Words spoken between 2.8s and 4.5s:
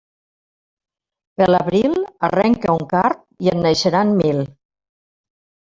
un card i en naixeran mil.